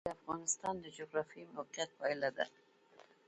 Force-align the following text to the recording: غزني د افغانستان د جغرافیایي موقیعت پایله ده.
غزني 0.03 0.13
د 0.15 0.19
افغانستان 0.19 0.75
د 0.79 0.85
جغرافیایي 0.97 1.51
موقیعت 1.55 1.89
پایله 1.99 2.29
ده. 2.37 2.45